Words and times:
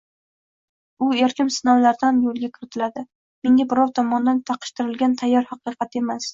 u 1.07 1.09
erkim 1.27 1.51
sinovlarida 1.55 2.09
qo’lga 2.23 2.51
kiritiladi. 2.57 3.05
Menga 3.49 3.69
birov 3.75 3.95
tomonidan 4.01 4.43
taqishtirilgan 4.51 5.19
tayyor 5.25 5.51
haqiqat 5.55 6.05
emas. 6.05 6.29